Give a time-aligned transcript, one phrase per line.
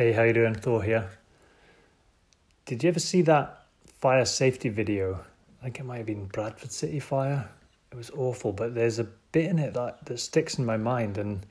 [0.00, 0.54] Hey, how you doing?
[0.54, 1.10] Thor here.
[2.64, 5.20] Did you ever see that fire safety video?
[5.60, 7.46] I think it might have been Bradford City Fire.
[7.92, 11.18] It was awful, but there's a bit in it that, that sticks in my mind,
[11.18, 11.44] and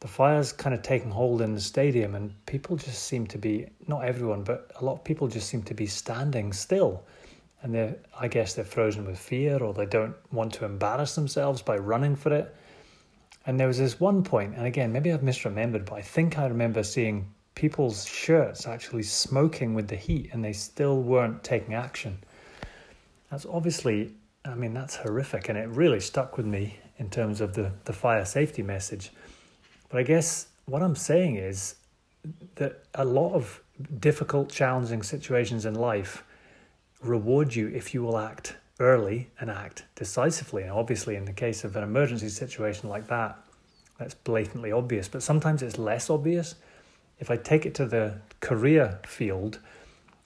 [0.00, 3.68] the fire's kind of taking hold in the stadium, and people just seem to be
[3.86, 7.02] not everyone, but a lot of people just seem to be standing still.
[7.62, 11.62] And they're, I guess they're frozen with fear, or they don't want to embarrass themselves
[11.62, 12.54] by running for it.
[13.46, 16.48] And there was this one point, and again, maybe I've misremembered, but I think I
[16.48, 22.16] remember seeing people's shirts actually smoking with the heat and they still weren't taking action.
[23.32, 24.14] That's obviously,
[24.44, 27.92] I mean, that's horrific and it really stuck with me in terms of the, the
[27.92, 29.10] fire safety message.
[29.88, 31.74] But I guess what I'm saying is
[32.54, 33.60] that a lot of
[33.98, 36.22] difficult, challenging situations in life
[37.02, 40.62] reward you if you will act early and act decisively.
[40.62, 43.36] And obviously, in the case of an emergency situation like that,
[43.98, 45.08] that's blatantly obvious.
[45.08, 46.54] But sometimes it's less obvious
[47.18, 49.58] if I take it to the career field,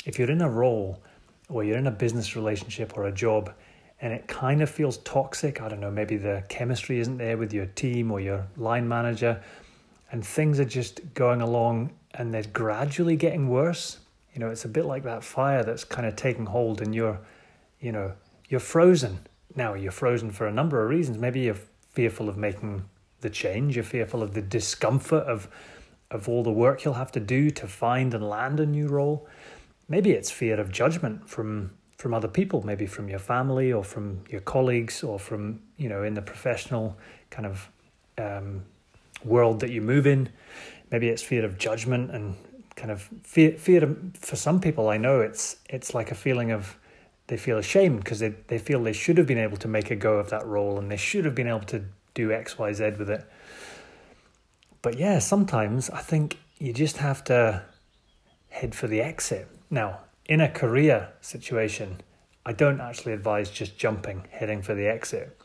[0.04, 1.02] if you're in a role
[1.48, 3.52] or you're in a business relationship or a job
[4.00, 7.52] and it kind of feels toxic, I don't know, maybe the chemistry isn't there with
[7.52, 9.40] your team or your line manager,
[10.10, 13.98] and things are just going along and they're gradually getting worse.
[14.34, 17.20] You know, it's a bit like that fire that's kind of taking hold and you're,
[17.80, 18.12] you know,
[18.48, 19.20] you're frozen.
[19.54, 21.18] Now, you're frozen for a number of reasons.
[21.18, 21.58] Maybe you're
[21.90, 22.84] fearful of making
[23.20, 25.48] the change, you're fearful of the discomfort of
[26.12, 29.26] of all the work you'll have to do to find and land a new role.
[29.88, 34.24] Maybe it's fear of judgment from from other people, maybe from your family or from
[34.28, 36.96] your colleagues or from you know in the professional
[37.30, 37.68] kind of
[38.18, 38.64] um,
[39.24, 40.28] world that you move in.
[40.90, 42.36] Maybe it's fear of judgment and
[42.76, 46.50] kind of fear fear of, for some people I know it's it's like a feeling
[46.50, 46.76] of
[47.28, 49.96] they feel ashamed because they, they feel they should have been able to make a
[49.96, 53.24] go of that role and they should have been able to do XYZ with it.
[54.82, 57.62] But yeah, sometimes I think you just have to
[58.50, 59.48] head for the exit.
[59.70, 62.00] Now, in a career situation,
[62.44, 65.38] I don't actually advise just jumping, heading for the exit.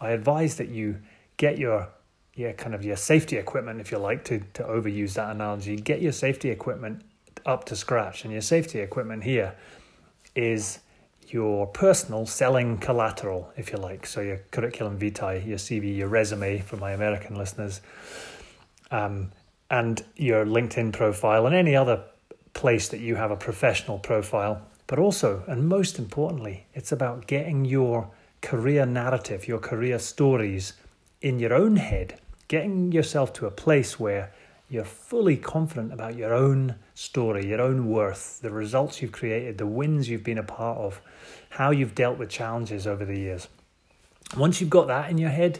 [0.00, 1.00] I advise that you
[1.36, 1.88] get your
[2.36, 6.02] yeah, kind of your safety equipment, if you like to, to overuse that analogy, get
[6.02, 7.02] your safety equipment
[7.46, 8.24] up to scratch.
[8.24, 9.54] And your safety equipment here
[10.34, 10.80] is
[11.28, 14.06] your personal selling collateral, if you like.
[14.06, 17.80] So your curriculum vitae, your CV, your resume for my American listeners
[18.94, 19.32] um,
[19.70, 22.04] and your LinkedIn profile and any other
[22.52, 24.62] place that you have a professional profile.
[24.86, 28.10] But also, and most importantly, it's about getting your
[28.40, 30.74] career narrative, your career stories
[31.20, 34.32] in your own head, getting yourself to a place where
[34.68, 39.66] you're fully confident about your own story, your own worth, the results you've created, the
[39.66, 41.00] wins you've been a part of,
[41.50, 43.48] how you've dealt with challenges over the years.
[44.36, 45.58] Once you've got that in your head,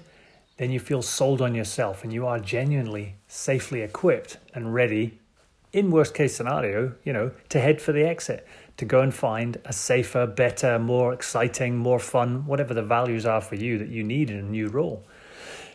[0.57, 5.19] then you feel sold on yourself and you are genuinely safely equipped and ready
[5.73, 9.59] in worst case scenario you know to head for the exit to go and find
[9.65, 14.03] a safer better more exciting more fun whatever the values are for you that you
[14.03, 15.05] need in a new role.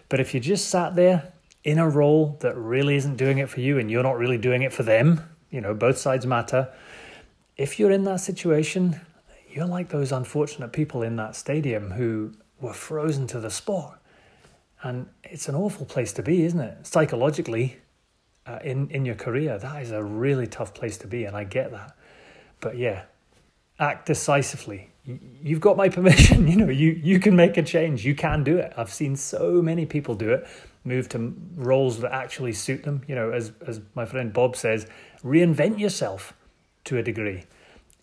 [0.08, 1.32] But if you just sat there
[1.64, 4.64] in a role that really isn't doing it for you and you're not really doing
[4.64, 6.70] it for them you know both sides matter.
[7.58, 9.00] If you're in that situation
[9.52, 14.00] you're like those unfortunate people in that stadium who were frozen to the spot
[14.84, 16.88] and it's an awful place to be, isn't it?
[16.88, 17.78] Psychologically,
[18.46, 21.44] uh, in in your career, that is a really tough place to be, and I
[21.44, 21.96] get that.
[22.62, 23.04] But yeah,
[23.80, 24.90] act decisively.
[25.42, 26.48] You've got my permission.
[26.48, 28.06] You know, you you can make a change.
[28.06, 28.74] You can do it.
[28.78, 30.48] I've seen so many people do it.
[30.86, 33.04] Move to roles that actually suit them.
[33.08, 34.88] You know, as as my friend Bob says,
[35.24, 36.34] reinvent yourself
[36.86, 37.44] to a degree.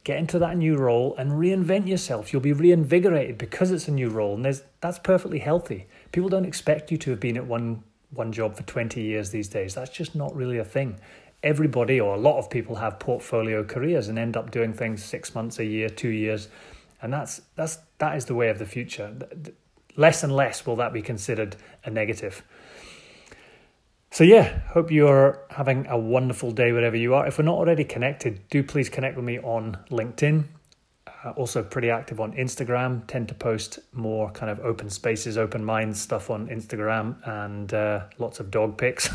[0.06, 2.32] Get into that new role and reinvent yourself.
[2.32, 5.88] You'll be reinvigorated because it's a new role, and that's perfectly healthy.
[6.12, 9.48] People don't expect you to have been at one one job for 20 years these
[9.48, 9.74] days.
[9.74, 11.00] That's just not really a thing.
[11.42, 15.34] Everybody or a lot of people have portfolio careers and end up doing things 6
[15.34, 16.46] months a year, 2 years.
[17.02, 19.12] And that's that's that is the way of the future.
[19.96, 22.44] Less and less will that be considered a negative.
[24.16, 27.27] So, yeah, hope you're having a wonderful day wherever you are.
[27.27, 30.45] If we're not already connected, do please connect with me on LinkedIn.
[31.07, 33.07] Uh, also, pretty active on Instagram.
[33.07, 38.04] Tend to post more kind of open spaces, open minds stuff on Instagram and uh,
[38.16, 39.15] lots of dog pics.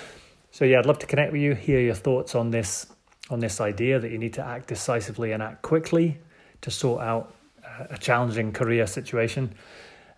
[0.52, 2.86] so, yeah, I'd love to connect with you, hear your thoughts on this
[3.28, 6.16] on this idea that you need to act decisively and act quickly
[6.62, 9.52] to sort out uh, a challenging career situation.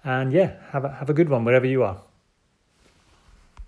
[0.05, 2.01] And yeah, have a, have a good one wherever you are.